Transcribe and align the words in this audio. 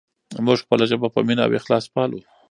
موږ 0.45 0.57
خپله 0.63 0.83
ژبه 0.89 1.07
په 1.15 1.19
مینه 1.27 1.43
او 1.45 1.53
اخلاص 1.59 1.85
پالو. 1.93 2.19